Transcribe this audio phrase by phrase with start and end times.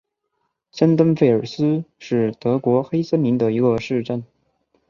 [0.79, 4.23] 林登费尔斯是德国黑森州的一个市镇。